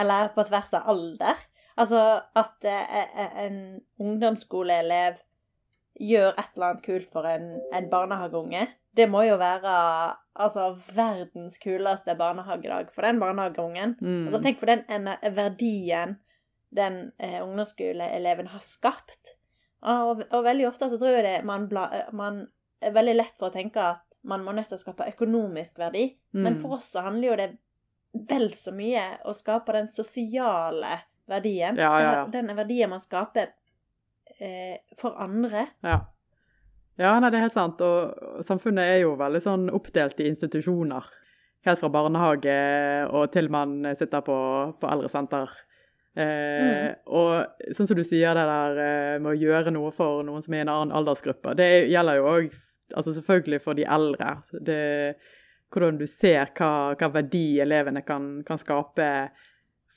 eller 0.00 0.30
på 0.32 0.44
tvers 0.48 0.70
av 0.78 0.88
alder 0.88 1.42
Altså 1.76 2.20
at 2.36 2.64
eh, 2.68 3.44
en 3.46 3.80
ungdomsskoleelev 3.98 5.14
gjør 6.00 6.32
et 6.38 6.50
eller 6.54 6.66
annet 6.70 6.84
kult 6.86 7.10
for 7.12 7.26
en, 7.28 7.46
en 7.74 7.88
barnehageunge, 7.92 8.66
det 8.96 9.06
må 9.08 9.22
jo 9.24 9.36
være 9.40 9.72
altså 10.34 10.66
verdens 10.96 11.58
kuleste 11.60 12.14
barnehagedag 12.18 12.90
for 12.94 13.02
den 13.06 13.20
barnehageungen. 13.20 13.96
Mm. 14.00 14.26
Altså 14.28 14.40
Tenk 14.44 14.58
for 14.60 14.66
den 14.72 14.82
ene- 14.92 15.18
verdien 15.36 16.18
den 16.76 17.12
eh, 17.20 17.40
ungdomsskoleeleven 17.44 18.46
har 18.52 18.60
skapt. 18.64 19.36
Og, 19.82 20.22
og 20.30 20.44
veldig 20.44 20.66
ofte 20.68 20.88
så 20.92 20.98
tror 21.00 21.16
jeg 21.18 21.24
det 21.26 21.44
man, 21.48 21.66
bla, 21.68 21.88
man 22.12 22.46
er 22.80 22.92
veldig 22.94 23.16
lett 23.16 23.34
for 23.38 23.48
å 23.50 23.54
tenke 23.54 23.80
at 23.82 24.02
man 24.22 24.44
må 24.46 24.52
nødt 24.54 24.68
til 24.70 24.78
å 24.78 24.82
skape 24.84 25.08
økonomisk 25.10 25.78
verdi. 25.82 26.04
Men 26.32 26.54
Mm. 26.54 26.60
for 26.62 26.76
oss 26.78 26.92
så 26.92 27.02
handler 27.02 27.28
jo 27.32 27.36
det 27.40 27.48
vel 28.28 28.50
så 28.56 28.72
mye 28.76 29.02
å 29.26 29.32
skape 29.34 29.72
den 29.72 29.88
sosiale 29.88 31.00
verdien. 31.28 31.76
Ja, 31.78 31.92
ja, 32.00 32.12
ja. 32.18 32.24
Den 32.32 32.50
verdien 32.56 32.90
man 32.90 33.00
skaper 33.02 33.52
eh, 34.38 34.78
for 35.00 35.16
andre. 35.22 35.66
Ja. 35.86 35.98
ja, 36.98 37.12
nei, 37.20 37.30
det 37.30 37.38
er 37.40 37.46
helt 37.48 37.56
sant. 37.56 37.80
Og 37.80 38.44
samfunnet 38.48 38.84
er 38.96 39.02
jo 39.04 39.16
veldig 39.20 39.42
sånn 39.44 39.68
oppdelt 39.74 40.20
i 40.20 40.28
institusjoner. 40.30 41.10
Helt 41.66 41.78
fra 41.78 41.92
barnehage 41.94 42.56
og 43.14 43.28
til 43.34 43.46
man 43.54 43.78
sitter 43.94 44.24
på, 44.26 44.36
på 44.80 44.88
eldresenter. 44.90 45.52
Eh, 46.18 46.90
Og 47.06 47.70
sånn 47.72 47.88
som 47.88 47.96
du 47.96 48.02
sier 48.04 48.34
det 48.36 48.42
der 48.48 48.80
eh, 48.82 49.20
med 49.22 49.30
å 49.30 49.38
gjøre 49.38 49.72
noe 49.72 49.92
for 49.94 50.24
noen 50.26 50.42
som 50.44 50.52
er 50.52 50.60
i 50.60 50.64
en 50.66 50.72
annen 50.74 50.96
aldersgruppe, 50.98 51.54
det 51.56 51.86
gjelder 51.88 52.18
jo 52.18 52.26
òg 52.28 52.50
altså 52.98 53.14
selvfølgelig 53.16 53.62
for 53.64 53.78
de 53.78 53.86
eldre. 53.88 54.34
Det, 54.60 54.80
hvordan 55.72 55.96
du 56.02 56.04
ser 56.10 56.50
hva, 56.58 56.92
hva 57.00 57.08
verdi 57.14 57.60
elevene 57.64 58.02
kan, 58.04 58.26
kan 58.44 58.60
skape 58.60 59.06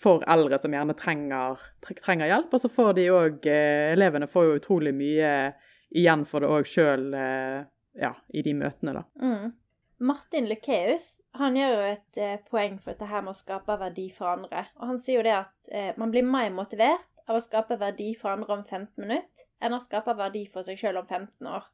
for 0.01 0.23
eldre 0.29 0.59
som 0.61 0.73
gjerne 0.75 0.95
trenger, 0.97 1.61
trenger 2.03 2.31
hjelp. 2.31 2.53
Og 2.53 2.63
så 2.63 2.71
får 2.71 2.95
de 2.97 3.05
òg 3.13 3.47
eh, 3.49 3.93
Elevene 3.93 4.29
får 4.31 4.47
jo 4.49 4.57
utrolig 4.59 4.95
mye 4.95 5.31
igjen 5.95 6.25
for 6.27 6.43
det 6.43 6.51
òg 6.51 6.67
sjøl 6.69 7.13
eh, 7.15 7.61
ja, 8.01 8.11
i 8.35 8.43
de 8.45 8.55
møtene, 8.57 8.97
da. 8.99 9.05
Mm. 9.21 9.53
Martin 10.05 10.49
Lukeus 10.49 11.21
han 11.39 11.55
gjør 11.55 11.73
jo 11.73 11.83
et 11.93 12.19
eh, 12.19 12.39
poeng 12.49 12.77
for 12.83 12.95
dette 12.95 13.21
med 13.23 13.31
å 13.31 13.37
skape 13.37 13.77
verdi 13.79 14.09
for 14.15 14.33
andre. 14.33 14.65
Og 14.79 14.91
han 14.91 14.99
sier 14.99 15.21
jo 15.21 15.27
det 15.27 15.35
at 15.37 15.71
eh, 15.71 15.91
man 15.99 16.11
blir 16.11 16.27
mer 16.27 16.51
motivert 16.55 17.07
av 17.25 17.39
å 17.39 17.43
skape 17.43 17.77
verdi 17.81 18.11
for 18.19 18.35
andre 18.35 18.59
om 18.59 18.65
15 18.65 19.01
minutter 19.01 19.47
enn 19.63 19.75
å 19.75 19.81
skape 19.81 20.13
verdi 20.17 20.45
for 20.51 20.67
seg 20.67 20.79
sjøl 20.79 20.99
om 20.99 21.07
15 21.07 21.49
år. 21.49 21.65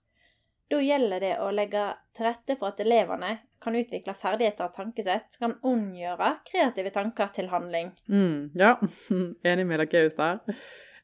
Da 0.71 0.77
gjelder 0.79 1.19
det 1.19 1.31
å 1.43 1.49
legge 1.51 1.81
til 2.15 2.29
rette 2.29 2.55
for 2.55 2.71
at 2.71 2.79
elevene 2.79 3.33
kan 3.61 3.75
utvikle 3.75 4.13
ferdigheter 4.17 4.69
og 4.69 4.77
tankesett 4.77 5.33
som 5.35 5.49
kan 5.49 5.57
omgjøre 5.67 6.29
kreative 6.47 6.93
tanker 6.95 7.33
til 7.35 7.51
handling. 7.51 7.91
Mm, 8.07 8.53
ja, 8.57 8.77
enig 9.51 9.67
med 9.67 9.83
Lakeus 9.83 10.15
der. 10.15 10.39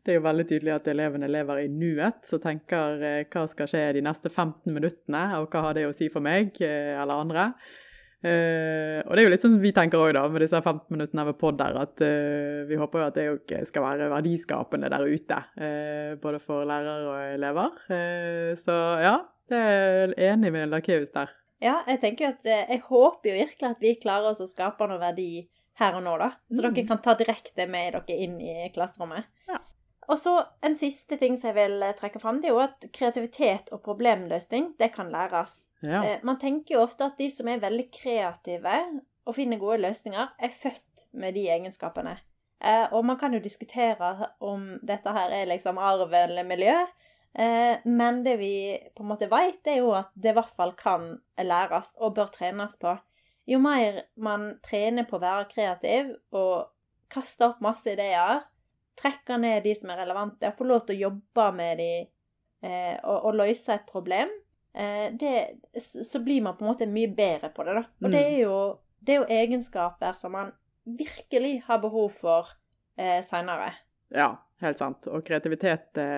Det 0.07 0.13
er 0.13 0.21
jo 0.21 0.23
veldig 0.23 0.45
tydelig 0.47 0.71
at 0.71 0.87
elevene 0.87 1.27
lever 1.27 1.65
i 1.65 1.67
nuet, 1.67 2.23
så 2.23 2.39
tenker 2.39 3.03
eh, 3.03 3.25
hva 3.27 3.43
skal 3.51 3.67
skje 3.67 3.83
de 3.97 4.05
neste 4.07 4.31
15 4.31 4.71
minuttene, 4.71 5.25
og 5.41 5.51
hva 5.51 5.65
har 5.67 5.75
det 5.75 5.83
å 5.89 5.93
si 5.95 6.07
for 6.13 6.23
meg 6.23 6.55
eh, 6.63 6.95
eller 6.95 7.27
andre. 7.27 7.49
Uh, 8.17 9.03
og 9.05 9.11
det 9.13 9.21
er 9.21 9.25
jo 9.27 9.29
litt 9.29 9.43
sånn 9.43 9.59
vi 9.61 9.69
tenker 9.75 10.01
òg, 10.01 10.15
da, 10.15 10.23
med 10.31 10.41
disse 10.41 10.57
15 10.57 10.87
minuttene 10.95 11.27
med 11.27 11.37
pod 11.37 11.59
der, 11.59 11.75
at 11.83 12.01
vi 12.65 12.79
håper 12.79 13.03
jo 13.03 13.09
at 13.11 13.19
det 13.19 13.27
òg 13.35 13.53
skal 13.67 13.83
være 13.83 14.07
verdiskapende 14.15 14.89
der 14.89 15.05
ute. 15.05 15.37
Både 16.23 16.39
for 16.41 16.65
lærere 16.65 17.11
og 17.11 17.35
elever. 17.35 17.77
så 18.63 18.79
ja, 19.03 19.19
det 19.51 19.59
er 19.59 20.15
enig 20.31 20.51
med 20.55 20.71
Lakeus 20.73 21.13
der. 21.15 21.33
Ja, 21.63 21.79
jeg 21.89 22.01
tenker 22.03 22.35
at 22.35 22.45
jeg 22.45 22.81
håper 22.85 23.31
jo 23.31 23.37
virkelig 23.39 23.69
at 23.71 23.79
vi 23.81 23.95
klarer 24.01 24.31
oss 24.31 24.43
å 24.43 24.49
skape 24.49 24.85
noe 24.89 25.01
verdi 25.01 25.47
her 25.77 25.97
og 25.97 26.03
nå, 26.05 26.17
da. 26.21 26.31
Så 26.49 26.61
mm. 26.61 26.67
dere 26.67 26.85
kan 26.89 27.01
ta 27.05 27.15
direkte 27.17 27.65
med 27.69 27.95
dere 27.95 28.19
inn 28.25 28.37
i 28.41 28.69
klasserommet. 28.73 29.29
Ja. 29.49 29.61
Og 30.07 30.19
så 30.21 30.33
En 30.63 30.75
siste 30.75 31.17
ting 31.19 31.35
som 31.37 31.51
jeg 31.51 31.57
vil 31.57 31.83
trekke 31.99 32.21
fram, 32.21 32.39
det 32.41 32.49
er 32.49 32.55
jo 32.55 32.63
at 32.63 32.87
kreativitet 32.95 33.71
og 33.75 33.83
problemløsning 33.85 34.73
det 34.79 34.91
kan 34.95 35.11
læres. 35.11 35.67
Ja. 35.81 36.01
Eh, 36.03 36.23
man 36.23 36.39
tenker 36.41 36.77
jo 36.77 36.85
ofte 36.85 37.09
at 37.11 37.19
de 37.19 37.27
som 37.31 37.49
er 37.51 37.61
veldig 37.61 37.89
kreative 37.93 38.77
og 39.27 39.35
finner 39.35 39.59
gode 39.59 39.81
løsninger, 39.83 40.31
er 40.39 40.55
født 40.63 41.07
med 41.11 41.35
de 41.35 41.47
egenskapene. 41.51 42.15
Eh, 42.63 42.85
og 42.93 43.05
man 43.05 43.19
kan 43.19 43.35
jo 43.35 43.43
diskutere 43.43 44.31
om 44.39 44.77
dette 44.81 45.11
her 45.13 45.33
er 45.35 45.51
liksom 45.51 45.77
arv 45.77 46.13
eller 46.13 46.47
miljø. 46.47 46.77
Eh, 47.37 47.83
men 47.85 48.23
det 48.25 48.37
vi 48.41 48.53
på 48.95 49.05
en 49.05 49.11
måte 49.11 49.29
vet, 49.29 49.61
er 49.69 49.81
jo 49.83 49.91
at 49.97 50.09
det 50.17 50.33
i 50.33 50.37
hvert 50.37 50.55
fall 50.57 50.73
kan 50.79 51.11
læres 51.37 51.91
og 51.97 52.15
bør 52.17 52.31
trenes 52.33 52.73
på. 52.81 52.95
Jo 53.47 53.61
mer 53.63 54.03
man 54.19 54.49
trener 54.65 55.07
på 55.07 55.19
å 55.19 55.23
være 55.23 55.47
kreativ 55.51 56.09
og 56.35 56.73
kaste 57.13 57.45
opp 57.47 57.61
masse 57.63 57.87
ideer, 57.87 58.41
trekke 58.97 59.37
ned 59.39 59.63
de 59.63 59.75
som 59.77 59.93
er 59.93 60.01
relevante, 60.01 60.51
få 60.57 60.65
lov 60.67 60.87
til 60.87 60.97
å 60.97 61.03
jobbe 61.07 61.45
med 61.55 61.79
de 61.79 61.91
og, 62.67 63.17
og 63.29 63.35
løse 63.37 63.69
et 63.71 63.85
problem, 63.87 64.31
Eh, 64.77 65.13
det, 65.13 65.57
så 66.05 66.19
blir 66.19 66.41
man 66.41 66.57
på 66.57 66.65
en 66.65 66.69
måte 66.69 66.85
mye 66.85 67.09
bedre 67.09 67.49
på 67.49 67.63
det. 67.63 67.73
da. 67.73 67.83
Og 68.03 68.11
det, 68.11 68.19
mm. 68.19 68.33
er 68.33 68.39
jo, 68.43 68.57
det 68.99 69.13
er 69.13 69.17
jo 69.17 69.39
egenskaper 69.39 70.17
som 70.19 70.35
man 70.37 70.51
virkelig 70.85 71.63
har 71.65 71.81
behov 71.81 72.11
for 72.13 72.51
eh, 72.95 73.23
seinere. 73.25 73.71
Ja, 74.13 74.35
helt 74.61 74.77
sant. 74.77 75.09
Og 75.09 75.25
kreativitet, 75.25 75.89
det, 75.97 76.09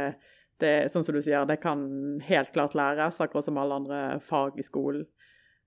det, 0.64 0.92
sånn 0.94 1.06
som 1.08 1.16
du 1.16 1.22
sier, 1.24 1.48
det 1.50 1.60
kan 1.64 1.82
helt 2.28 2.54
klart 2.56 2.78
læres, 2.78 3.20
akkurat 3.22 3.48
som 3.48 3.60
alle 3.62 3.82
andre 3.82 4.04
fag 4.26 4.60
i 4.60 4.66
skolen. 4.66 5.08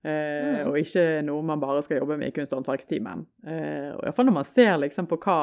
Eh, 0.03 0.11
mm. 0.11 0.71
Og 0.71 0.79
ikke 0.81 1.05
noe 1.27 1.45
man 1.47 1.61
bare 1.63 1.83
skal 1.85 2.01
jobbe 2.01 2.17
med 2.19 2.31
i 2.31 2.35
kunst- 2.35 2.55
og 2.55 2.61
håndverkstimen. 2.61 3.27
Eh, 3.47 3.93
og 3.93 4.03
Iallfall 4.03 4.27
når 4.29 4.39
man 4.39 4.49
ser 4.49 4.75
liksom 4.81 5.07
på 5.11 5.19
hva 5.23 5.37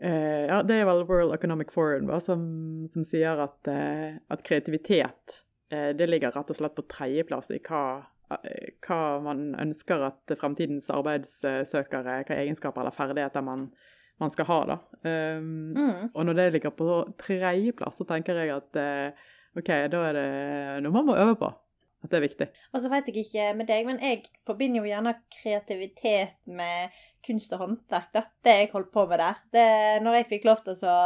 eh, 0.00 0.46
ja, 0.48 0.62
Det 0.64 0.78
er 0.78 0.88
vel 0.88 1.04
World 1.08 1.34
Economic 1.36 1.74
Forum 1.74 2.08
va, 2.08 2.22
som, 2.24 2.40
som 2.92 3.04
sier 3.04 3.44
at, 3.44 3.60
eh, 3.68 4.16
at 4.32 4.46
kreativitet 4.46 5.42
Eh, 5.70 5.96
det 5.96 6.06
ligger 6.06 6.32
rett 6.32 6.50
og 6.50 6.56
slett 6.56 6.76
på 6.76 6.86
tredjeplass 6.88 7.50
i 7.52 7.60
hva, 7.60 8.00
eh, 8.32 8.72
hva, 8.86 9.00
man 9.24 9.52
ønsker 9.60 10.06
at 10.06 10.36
fremtidens 10.40 10.88
arbeidssøkere, 10.92 12.22
hva 12.24 12.38
egenskaper 12.38 12.84
eller 12.84 12.96
ferdigheter 12.96 13.44
man, 13.44 13.68
man 14.18 14.32
skal 14.34 14.48
ha. 14.48 14.58
da. 14.72 14.76
Um, 15.06 15.72
mm. 15.76 16.10
Og 16.12 16.26
når 16.26 16.38
det 16.38 16.46
ligger 16.56 16.74
på 16.74 16.98
tredjeplass, 17.20 18.00
så 18.00 18.06
tenker 18.08 18.38
jeg 18.40 18.52
at 18.56 18.78
uh, 18.78 19.26
OK, 19.58 19.72
da 19.92 20.04
er 20.08 20.18
det 20.18 20.28
noe 20.84 20.94
man 20.94 21.08
må 21.08 21.16
øve 21.18 21.36
på. 21.38 21.50
At 22.04 22.12
det 22.12 22.18
er 22.18 22.26
viktig. 22.28 22.46
Og 22.72 22.82
så 22.82 22.90
vet 22.92 23.08
jeg 23.10 23.24
ikke 23.24 23.52
med 23.58 23.66
deg, 23.70 23.86
men 23.88 23.98
jeg 24.02 24.22
forbinder 24.46 24.84
jo 24.84 24.90
gjerne 24.90 25.16
kreativitet 25.34 26.46
med 26.46 26.94
kunst 27.26 27.52
og 27.56 27.64
håndverk. 27.64 28.12
da. 28.14 28.22
Det 28.44 28.54
jeg 28.54 28.70
holdt 28.72 28.92
på 28.94 29.06
med 29.10 29.18
der. 29.18 29.40
Det, 29.54 29.68
når 30.04 30.20
jeg 30.20 30.28
fikk 30.30 30.46
lov 30.46 30.62
til 30.66 30.84
å 30.86 30.98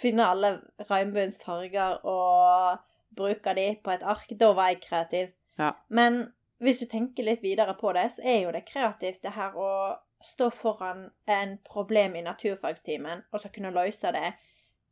finne 0.00 0.26
alle 0.26 0.56
regnbuens 0.90 1.38
farger 1.40 2.00
og 2.04 2.82
bruke 3.16 3.54
de 3.56 3.68
på 3.84 3.94
et 3.94 4.02
ark. 4.04 4.34
Da 4.38 4.50
var 4.56 4.72
jeg 4.72 4.82
kreativ. 4.84 5.30
Ja. 5.58 5.72
Men 5.88 6.26
hvis 6.62 6.82
du 6.82 6.88
tenker 6.90 7.26
litt 7.26 7.44
videre 7.44 7.76
på 7.78 7.92
det, 7.96 8.10
så 8.16 8.24
er 8.24 8.42
jo 8.44 8.52
det 8.54 8.66
kreativt 8.68 9.22
det 9.24 9.34
her 9.36 9.56
å 9.56 9.70
stå 10.24 10.50
foran 10.50 11.10
en 11.26 11.58
problem 11.66 12.16
i 12.16 12.24
naturfagstimen 12.24 13.26
og 13.32 13.42
så 13.42 13.50
kunne 13.52 13.74
løse 13.74 14.12
det. 14.16 14.32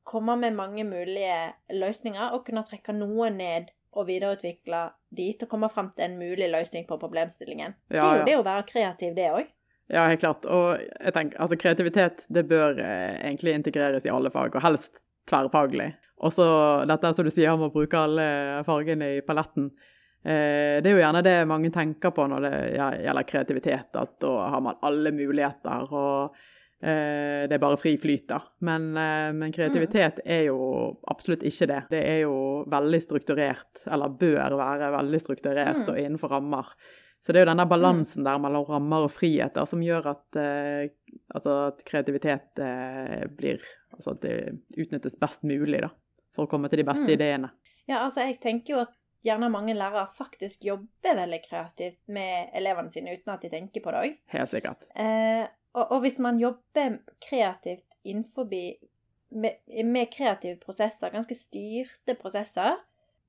Komme 0.05 0.37
med 0.37 0.57
mange 0.57 0.85
mulige 0.85 1.55
løsninger 1.73 2.37
og 2.37 2.45
kunne 2.47 2.65
trekke 2.69 2.93
noe 2.97 3.31
ned 3.33 3.73
og 3.95 4.09
videreutvikle 4.09 4.89
de 5.15 5.29
til 5.39 5.47
å 5.47 5.51
komme 5.51 5.71
fram 5.73 5.91
til 5.95 6.09
en 6.09 6.17
mulig 6.19 6.51
løsning 6.51 6.87
på 6.89 6.99
problemstillingen. 7.01 7.77
Ja, 7.95 8.03
det 8.03 8.09
er 8.11 8.19
jo 8.19 8.27
det 8.27 8.39
å 8.41 8.47
være 8.47 8.67
kreativ, 8.69 9.15
det 9.17 9.31
òg. 9.31 9.53
Ja, 9.93 10.07
helt 10.09 10.23
klart. 10.25 10.47
Og 10.49 10.81
jeg 10.81 11.15
tenker, 11.15 11.41
altså 11.45 11.59
kreativitet 11.61 12.25
det 12.33 12.47
bør 12.51 12.79
eh, 12.81 13.21
egentlig 13.21 13.55
integreres 13.59 14.07
i 14.07 14.13
alle 14.13 14.33
fag, 14.35 14.57
og 14.57 14.65
helst 14.65 15.03
tverrfaglig. 15.31 15.93
Og 16.25 16.33
så 16.33 16.47
dette 16.89 17.13
som 17.17 17.27
du 17.27 17.33
sier 17.33 17.53
om 17.53 17.67
å 17.67 17.73
bruke 17.73 18.01
alle 18.01 18.27
fargene 18.67 19.17
i 19.19 19.25
paletten. 19.25 19.71
Eh, 20.25 20.81
det 20.81 20.89
er 20.89 20.95
jo 20.95 21.03
gjerne 21.03 21.21
det 21.25 21.37
mange 21.49 21.69
tenker 21.73 22.15
på 22.17 22.25
når 22.31 22.47
det 22.47 22.57
gjelder 22.73 23.29
kreativitet, 23.29 23.91
at 24.01 24.17
da 24.25 24.35
har 24.55 24.63
man 24.65 24.81
alle 24.89 25.13
muligheter 25.13 25.93
og 25.93 26.37
eh, 26.81 27.45
det 27.45 27.59
er 27.59 27.63
bare 27.63 27.79
fri 27.81 27.93
flyt, 28.01 28.25
da. 28.33 28.41
Men, 28.65 28.89
eh, 28.97 29.31
men, 29.37 29.53
kreativitet 29.53 30.23
er 30.25 30.47
jo 30.49 30.59
absolutt 31.13 31.45
ikke 31.45 31.69
det. 31.69 31.81
Det 31.93 32.03
er 32.15 32.21
jo 32.25 32.37
veldig 32.73 33.01
strukturert, 33.05 33.85
eller 33.85 34.17
bør 34.25 34.59
være 34.63 34.93
veldig 34.97 35.21
strukturert 35.21 35.83
mm. 35.83 35.89
og 35.91 36.01
innenfor 36.01 36.33
rammer. 36.39 36.73
Så 37.25 37.33
det 37.33 37.41
er 37.41 37.47
jo 37.47 37.53
denne 37.53 37.69
balansen 37.69 38.25
mm. 38.25 38.29
der 38.31 38.41
mellom 38.41 38.65
rammer 38.69 39.07
og 39.07 39.13
friheter 39.13 39.69
som 39.69 39.85
gjør 39.85 40.11
at, 40.11 40.41
at 41.41 41.85
kreativitet 41.89 42.61
blir 43.39 43.65
Altså 43.95 44.11
at 44.11 44.25
det 44.25 44.81
utnyttes 44.83 45.15
best 45.23 45.45
mulig, 45.47 45.79
da 45.85 45.93
for 46.35 46.47
å 46.47 46.51
komme 46.51 46.71
til 46.71 46.83
de 46.83 46.89
beste 46.89 47.07
mm. 47.07 47.15
ideene. 47.15 47.51
Ja, 47.87 48.03
altså 48.03 48.25
jeg 48.25 48.41
tenker 48.43 48.75
jo 48.75 48.83
at 48.83 48.95
gjerne 49.25 49.51
mange 49.53 49.75
lærere 49.77 50.07
faktisk 50.17 50.65
jobber 50.65 51.19
veldig 51.19 51.41
kreativt 51.47 52.01
med 52.13 52.55
elevene 52.57 52.93
sine 52.93 53.15
uten 53.17 53.35
at 53.35 53.45
de 53.45 53.53
tenker 53.53 53.85
på 53.85 53.95
det 53.95 54.03
òg. 54.03 54.17
Helt 54.35 54.53
sikkert. 54.53 54.89
Eh, 54.95 55.47
og, 55.75 55.85
og, 55.87 56.01
hvis 56.05 56.19
man 56.23 56.41
jobber 56.41 56.99
kreativt 57.25 57.87
innenfor 58.05 58.47
med, 58.49 59.63
med 59.85 60.13
kreative 60.13 60.59
prosesser, 60.63 61.11
ganske 61.11 61.35
styrte 61.35 62.15
prosesser, 62.21 62.77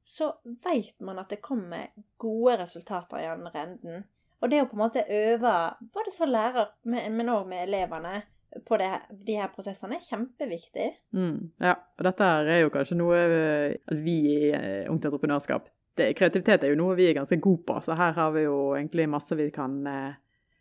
så 0.06 0.30
vet 0.44 1.00
man 1.02 1.20
at 1.20 1.32
det 1.34 1.42
kommer 1.42 1.90
gode 2.22 2.60
resultater 2.62 3.24
i 3.24 3.32
andre 3.32 3.64
enden. 3.64 4.06
Og 4.44 4.52
det 4.52 4.62
å 4.62 4.68
på 4.70 4.78
en 4.78 4.84
måte 4.84 5.02
øve, 5.10 5.54
både 5.96 6.12
som 6.14 6.30
lærer, 6.30 6.70
men 6.86 7.32
òg 7.34 7.48
med 7.50 7.64
elevene, 7.66 8.20
på 8.66 8.78
det, 8.80 8.90
de 9.26 9.36
her 9.36 9.50
prosessene 9.52 9.98
er 9.98 10.06
kjempeviktig. 10.06 10.86
Mm, 11.18 11.40
ja, 11.60 11.74
og 11.76 12.06
dette 12.08 12.28
er 12.46 12.62
jo 12.62 12.72
kanskje 12.72 12.96
noe 13.00 13.18
eh, 13.20 13.96
vi 14.06 14.16
i 14.32 14.38
uh, 14.54 14.92
Ungt 14.94 15.08
Entreprenørskap 15.10 15.68
det, 15.98 16.12
Kreativitet 16.20 16.64
er 16.64 16.74
jo 16.74 16.80
noe 16.80 16.98
vi 16.98 17.10
er 17.10 17.18
ganske 17.18 17.38
gode 17.42 17.64
på, 17.68 17.80
så 17.86 17.98
her 17.98 18.16
har 18.18 18.32
vi 18.36 18.46
jo 18.46 18.76
egentlig 18.76 19.08
masse 19.12 19.36
vi 19.38 19.48
kan 19.54 19.78
uh, 19.88 20.16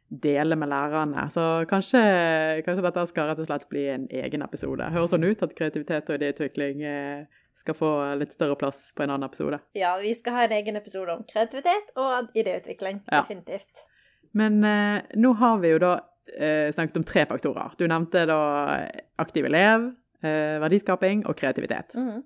dele 0.09 0.57
med 0.61 0.71
lærerne. 0.71 1.27
Så 1.35 1.47
kanskje, 1.71 2.03
kanskje, 2.67 2.85
dette 2.87 3.07
skal 3.11 3.31
rett 3.31 3.43
og 3.43 3.49
slett 3.49 3.69
bli 3.73 3.89
en 3.95 4.07
egen 4.25 4.47
episode. 4.47 4.91
Høres 4.95 5.15
sånn 5.15 5.27
ut 5.27 5.43
at 5.43 5.57
kreativitet 5.59 6.11
og 6.11 6.21
idéutvikling 6.21 6.85
uh, 6.87 7.43
skal 7.65 7.79
få 7.79 7.91
litt 8.21 8.35
større 8.37 8.59
plass 8.61 8.91
på 8.95 9.05
en 9.05 9.15
annen 9.15 9.27
episode. 9.27 9.59
Ja, 9.79 9.97
vi 10.01 10.15
skal 10.19 10.39
ha 10.39 10.47
en 10.47 10.57
egen 10.59 10.79
episode 10.79 11.15
om 11.17 11.27
kreativitet 11.29 11.95
og 11.99 12.35
idéutvikling. 12.37 13.03
Ja. 13.09 13.23
Definitivt. 13.23 13.87
Men 14.35 14.59
nå 14.61 15.31
har 15.39 15.61
vi 15.63 15.71
jo 15.71 15.79
da 15.79 15.93
eh, 16.33 16.73
snakket 16.73 16.97
om 16.97 17.05
tre 17.05 17.27
faktorer. 17.27 17.75
Du 17.79 17.87
nevnte 17.89 18.27
da 18.27 18.39
aktiv 19.17 19.47
elev, 19.47 19.91
eh, 20.23 20.61
verdiskaping 20.63 21.27
og 21.27 21.37
kreativitet. 21.39 21.95
Mm. 21.95 22.23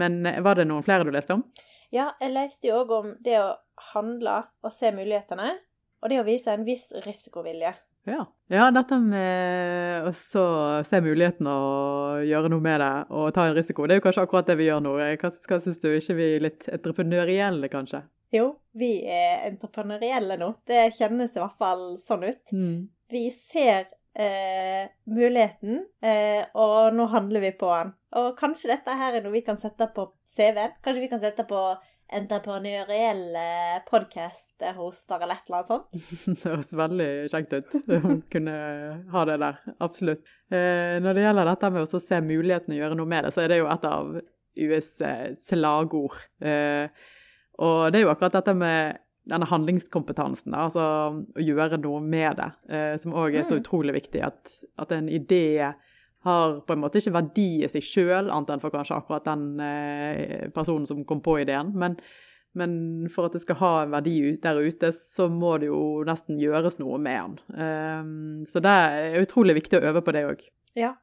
Men 0.00 0.26
eh, 0.26 0.40
var 0.44 0.58
det 0.58 0.68
noen 0.68 0.86
flere 0.86 1.04
du 1.04 1.12
leste 1.14 1.36
om? 1.36 1.44
Ja, 1.94 2.12
jeg 2.22 2.34
leste 2.34 2.70
jo 2.70 2.80
òg 2.82 2.92
om 2.94 3.12
det 3.24 3.38
å 3.42 3.54
handle 3.92 4.42
og 4.62 4.74
se 4.74 4.92
mulighetene, 4.94 5.52
og 6.00 6.12
det 6.12 6.20
å 6.20 6.26
vise 6.26 6.52
en 6.54 6.66
viss 6.66 6.90
risikovilje. 7.04 7.72
Ja. 8.08 8.22
ja, 8.48 8.70
dette 8.72 8.96
med 9.02 10.06
å 10.08 10.12
se 10.16 11.00
mulighetene 11.04 11.52
og 11.52 12.22
gjøre 12.24 12.48
noe 12.52 12.64
med 12.64 12.80
det, 12.80 12.94
og 13.12 13.34
ta 13.36 13.44
en 13.48 13.58
risiko, 13.58 13.84
det 13.84 13.96
er 13.96 14.00
jo 14.00 14.06
kanskje 14.06 14.24
akkurat 14.24 14.48
det 14.48 14.56
vi 14.60 14.70
gjør 14.70 14.80
nå. 14.86 14.94
Hva, 15.20 15.32
hva 15.50 15.60
syns 15.60 15.82
du? 15.82 15.90
ikke 15.92 16.16
vi 16.16 16.30
er 16.36 16.46
litt 16.46 16.70
entreprenørielle, 16.72 17.68
kanskje? 17.72 18.04
Jo, 18.32 18.46
vi 18.78 18.94
er 19.10 19.44
entreprenørielle 19.50 20.38
nå. 20.40 20.54
Det 20.70 20.86
kjennes 20.96 21.34
i 21.34 21.42
hvert 21.42 21.60
fall 21.60 21.84
sånn 22.06 22.24
ut. 22.30 22.42
Mm 22.54 22.88
vi 23.10 23.30
ser 23.30 23.86
eh, 24.20 24.90
muligheten, 25.10 25.80
eh, 26.04 26.42
og 26.54 26.92
nå 26.96 27.06
handler 27.12 27.40
vi 27.46 27.52
på 27.60 27.70
den. 27.72 27.94
Og 28.20 28.32
kanskje 28.38 28.72
dette 28.74 28.96
her 29.00 29.16
er 29.16 29.24
noe 29.24 29.32
vi 29.34 29.44
kan 29.46 29.58
sette 29.62 29.86
på 29.96 30.08
CV-en? 30.34 30.76
Kanskje 30.84 31.04
vi 31.06 31.10
kan 31.12 31.22
sette 31.22 31.46
på 31.48 31.62
entreprenørielle 32.10 33.42
podkast-hoster 33.86 35.22
eller 35.22 35.38
et 35.38 35.46
eller 35.46 35.60
annet 35.60 35.70
sånt? 35.70 35.86
det 36.40 36.48
høres 36.50 36.72
veldig 36.80 37.08
kjekt 37.30 37.54
ut 37.54 37.76
å 38.00 38.16
kunne 38.32 38.56
ha 39.12 39.24
det 39.30 39.38
der. 39.44 39.60
Absolutt. 39.78 40.24
Eh, 40.50 40.96
når 41.04 41.16
det 41.16 41.24
gjelder 41.26 41.50
dette 41.52 41.70
med 41.76 41.86
å 41.86 42.02
se 42.02 42.20
muligheten 42.24 42.74
og 42.74 42.80
gjøre 42.82 42.98
noe 42.98 43.12
med 43.14 43.26
det, 43.28 43.32
så 43.36 43.44
er 43.44 43.52
det 43.54 43.60
jo 43.62 43.70
et 43.70 43.86
av 43.88 44.10
US 44.60 44.90
slagord. 45.46 46.18
Eh, 46.42 46.90
Og 47.60 47.92
det 47.92 48.00
er 48.00 48.06
jo 48.06 48.10
akkurat 48.12 48.38
dette 48.40 48.54
med 48.56 48.96
denne 49.28 49.46
handlingskompetansen, 49.46 50.52
da, 50.52 50.64
altså 50.68 50.80
å 51.36 51.42
gjøre 51.44 51.78
noe 51.82 52.00
med 52.00 52.36
det, 52.40 52.50
eh, 52.72 52.96
som 52.98 53.12
òg 53.12 53.34
er 53.36 53.44
så 53.44 53.54
Mm. 53.58 53.60
utrolig 53.62 53.92
viktig. 53.94 54.22
At, 54.24 54.50
at 54.78 54.92
en 54.92 55.08
idé 55.08 55.74
har 56.24 56.60
på 56.60 56.72
en 56.72 56.80
måte 56.80 56.98
ikke 57.00 57.12
verdi 57.12 57.62
i 57.64 57.68
seg 57.68 57.82
sjøl, 57.82 58.30
annet 58.30 58.50
enn 58.50 58.60
for 58.60 58.70
kanskje 58.70 58.96
akkurat 58.96 59.24
den 59.24 59.60
eh, 59.60 60.48
personen 60.50 60.86
som 60.86 61.04
kom 61.04 61.20
på 61.20 61.38
ideen. 61.40 61.72
Men, 61.74 61.96
men 62.54 63.08
for 63.08 63.26
at 63.26 63.32
det 63.32 63.42
skal 63.42 63.56
ha 63.56 63.82
en 63.84 63.90
verdi 63.94 64.36
der 64.42 64.56
ute, 64.60 64.90
så 64.92 65.28
må 65.30 65.58
det 65.60 65.68
jo 65.68 66.02
nesten 66.04 66.40
gjøres 66.40 66.78
noe 66.80 66.98
med 66.98 67.38
den. 67.38 67.38
Eh, 67.60 68.44
så 68.50 68.60
det 68.60 68.70
er 68.72 69.20
utrolig 69.22 69.54
viktig 69.60 69.78
å 69.80 69.84
øve 69.92 70.02
på 70.02 70.12
det 70.12 70.24
òg. 70.26 70.42
Ja. 70.76 70.94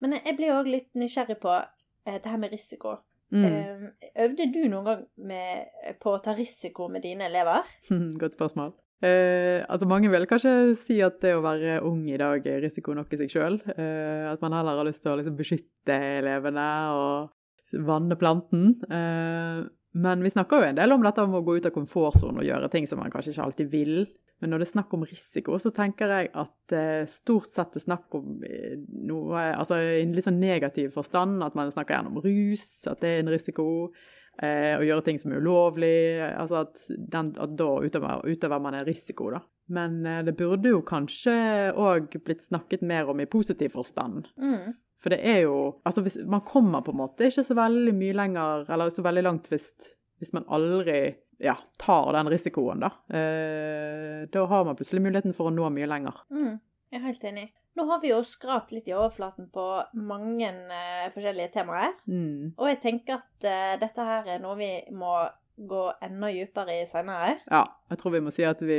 Men 0.00 0.12
jeg 0.24 0.36
blir 0.36 0.54
òg 0.54 0.68
litt 0.70 0.88
nysgjerrig 0.94 1.40
på 1.42 1.50
eh, 1.58 2.18
det 2.22 2.26
her 2.30 2.38
med 2.38 2.52
risiko. 2.52 2.98
Mm. 3.34 3.44
Eh, 3.44 4.10
øvde 4.24 4.48
du 4.54 4.60
noen 4.70 4.86
gang 4.86 5.06
med, 5.28 5.72
på 6.00 6.14
å 6.14 6.20
ta 6.24 6.34
risiko 6.36 6.88
med 6.92 7.04
dine 7.04 7.28
elever? 7.28 7.66
Godt 8.22 8.38
spørsmål. 8.38 8.74
Eh, 8.98 9.62
altså 9.70 9.86
Mange 9.86 10.10
vil 10.10 10.26
kanskje 10.26 10.74
si 10.80 10.96
at 11.06 11.20
det 11.22 11.36
å 11.36 11.42
være 11.44 11.78
ung 11.86 12.02
i 12.10 12.18
dag 12.18 12.46
er 12.50 12.62
risiko 12.64 12.96
nok 12.96 13.12
i 13.14 13.20
seg 13.22 13.34
sjøl. 13.34 13.58
Eh, 13.76 14.24
at 14.30 14.42
man 14.42 14.56
heller 14.56 14.80
har 14.80 14.88
lyst 14.88 15.04
til 15.04 15.12
å 15.12 15.18
liksom, 15.20 15.36
beskytte 15.38 15.98
elevene 16.18 16.68
og 16.96 17.82
vanne 17.88 18.18
planten. 18.18 18.72
Eh, 18.88 19.66
men 19.98 20.24
vi 20.24 20.32
snakker 20.32 20.62
jo 20.62 20.70
en 20.70 20.78
del 20.78 20.94
om 20.94 21.04
dette 21.04 21.24
om 21.24 21.36
å 21.38 21.44
gå 21.44 21.58
ut 21.58 21.68
av 21.68 21.74
komfortsonen 21.74 22.42
og 22.42 22.48
gjøre 22.48 22.70
ting 22.72 22.88
som 22.88 23.00
man 23.00 23.12
kanskje 23.12 23.34
ikke 23.34 23.46
alltid 23.46 23.70
vil. 23.72 23.94
Men 24.38 24.52
når 24.52 24.62
det 24.62 24.68
er 24.68 24.74
snakk 24.76 24.92
om 24.94 25.06
risiko, 25.08 25.56
så 25.58 25.72
tenker 25.74 26.12
jeg 26.14 26.28
at 26.38 26.74
eh, 26.76 27.08
stort 27.10 27.50
sett 27.50 27.72
det 27.74 27.80
er 27.82 27.86
snakk 27.88 28.14
om 28.18 28.44
eh, 28.46 28.76
noe 29.08 29.48
Altså 29.50 29.80
i 29.82 30.04
en 30.04 30.14
litt 30.14 30.28
sånn 30.28 30.38
negativ 30.38 30.92
forstand. 30.94 31.42
At 31.42 31.58
man 31.58 31.72
snakker 31.74 31.96
gjerne 31.96 32.12
om 32.12 32.22
rus, 32.22 32.68
at 32.90 33.02
det 33.02 33.10
er 33.10 33.24
en 33.24 33.32
risiko. 33.34 33.68
Eh, 34.38 34.76
å 34.78 34.84
gjøre 34.86 35.02
ting 35.08 35.18
som 35.18 35.34
er 35.34 35.42
ulovlig. 35.42 36.20
Altså 36.30 36.62
at, 36.62 36.82
den, 36.88 37.32
at 37.34 37.54
da 37.58 37.70
utøver, 37.82 38.22
utøver 38.30 38.62
man 38.62 38.78
en 38.78 38.86
risiko, 38.86 39.32
da. 39.34 39.42
Men 39.74 40.04
eh, 40.06 40.22
det 40.28 40.36
burde 40.38 40.70
jo 40.70 40.84
kanskje 40.86 41.34
òg 41.74 42.14
blitt 42.22 42.46
snakket 42.46 42.84
mer 42.86 43.10
om 43.10 43.18
i 43.18 43.26
positiv 43.30 43.74
forstand. 43.74 44.30
Mm. 44.38 44.76
For 45.02 45.14
det 45.14 45.20
er 45.26 45.44
jo 45.46 45.58
Altså, 45.86 46.02
hvis, 46.06 46.20
man 46.26 46.46
kommer 46.46 46.82
på 46.86 46.94
en 46.94 47.02
måte 47.02 47.26
ikke 47.26 47.46
så 47.46 47.58
veldig 47.58 47.94
mye 47.98 48.16
lenger, 48.16 48.68
eller 48.70 48.94
så 48.94 49.02
veldig 49.06 49.26
langt 49.26 49.50
hvis, 49.50 49.72
hvis 50.22 50.34
man 50.36 50.46
aldri 50.46 51.16
ja, 51.38 51.56
tar 51.76 52.12
den 52.12 52.28
risikoen, 52.28 52.80
da. 52.80 52.90
Eh, 53.18 54.28
da 54.32 54.44
har 54.46 54.64
man 54.64 54.76
plutselig 54.76 55.02
muligheten 55.02 55.34
for 55.36 55.50
å 55.50 55.54
nå 55.54 55.70
mye 55.70 55.88
lenger. 55.88 56.22
Mm. 56.34 56.58
Jeg 56.90 57.00
er 57.00 57.04
helt 57.06 57.26
enig. 57.30 57.48
Nå 57.78 57.84
har 57.86 58.00
vi 58.02 58.10
jo 58.10 58.22
skrapt 58.26 58.72
litt 58.74 58.88
i 58.90 58.94
overflaten 58.96 59.50
på 59.54 59.66
mange 60.02 60.48
eh, 60.50 61.10
forskjellige 61.14 61.52
temaer. 61.60 61.92
Mm. 62.10 62.56
Og 62.56 62.70
jeg 62.72 62.80
tenker 62.82 63.20
at 63.20 63.46
eh, 63.46 63.76
dette 63.78 64.08
her 64.08 64.32
er 64.34 64.42
noe 64.42 64.58
vi 64.58 64.72
må 64.90 65.20
gå 65.58 65.84
enda 66.06 66.30
dypere 66.30 66.76
i 66.80 66.86
senere. 66.86 67.36
Ja, 67.50 67.64
jeg 67.90 67.98
tror 67.98 68.14
vi 68.14 68.22
må 68.22 68.30
si 68.34 68.44
at 68.46 68.60
vi, 68.62 68.76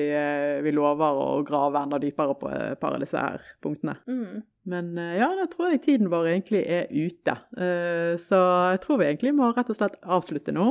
vi 0.63 0.71
lover 0.71 1.17
å 1.19 1.25
grave 1.47 1.81
enda 1.83 1.99
dypere 1.99 2.37
på 2.39 2.51
et 2.55 2.79
par 2.79 2.95
av 2.95 3.03
disse 3.03 3.19
her 3.19 3.43
punktene. 3.63 3.97
Mm. 4.07 4.45
Men 4.71 4.93
ja, 4.95 5.27
da 5.35 5.47
tror 5.51 5.73
jeg 5.73 5.81
tiden 5.83 6.11
vår 6.11 6.29
egentlig 6.31 6.61
er 6.63 6.87
ute. 6.87 7.35
Så 8.23 8.39
jeg 8.71 8.79
tror 8.85 9.01
vi 9.01 9.09
egentlig 9.09 9.33
må 9.35 9.51
rett 9.51 9.73
og 9.73 9.79
slett 9.79 9.99
avslutte 10.07 10.55
nå. 10.55 10.69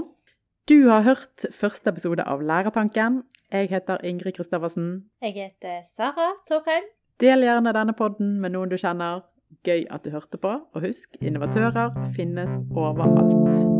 Du 0.68 0.88
har 0.88 1.00
hørt 1.00 1.46
første 1.60 1.88
episode 1.90 2.24
av 2.28 2.42
Lærertanken. 2.44 3.22
Jeg 3.52 3.70
heter 3.70 4.04
Ingrid 4.04 4.32
Kristoffersen. 4.36 5.04
Jeg 5.22 5.32
heter 5.32 5.80
Sara 5.96 6.28
Torheim. 6.48 6.84
Del 7.20 7.46
gjerne 7.46 7.72
denne 7.72 7.96
podden 7.96 8.36
med 8.42 8.52
noen 8.52 8.68
du 8.68 8.76
kjenner. 8.76 9.24
Gøy 9.64 9.86
at 9.88 10.04
du 10.04 10.12
hørte 10.12 10.36
på. 10.36 10.58
Og 10.74 10.84
husk, 10.84 11.16
innovatører 11.24 11.96
finnes 12.12 12.52
overalt. 12.76 13.77